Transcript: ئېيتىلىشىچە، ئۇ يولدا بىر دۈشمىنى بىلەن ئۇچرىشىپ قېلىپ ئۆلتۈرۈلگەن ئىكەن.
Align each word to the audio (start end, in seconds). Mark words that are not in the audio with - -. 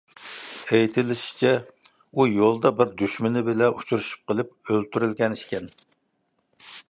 ئېيتىلىشىچە، 0.75 1.51
ئۇ 2.21 2.25
يولدا 2.31 2.71
بىر 2.79 2.89
دۈشمىنى 3.03 3.45
بىلەن 3.51 3.77
ئۇچرىشىپ 3.79 4.25
قېلىپ 4.31 4.57
ئۆلتۈرۈلگەن 4.75 5.37
ئىكەن. 5.39 5.69